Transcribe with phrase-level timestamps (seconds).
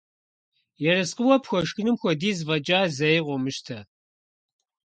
[0.89, 3.77] Ерыскъыуэ пхуэшхынум хуэдиз фӀэкӀа зэи къыумыщтэ.